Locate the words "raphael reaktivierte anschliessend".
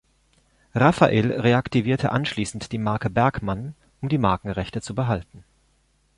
0.73-2.71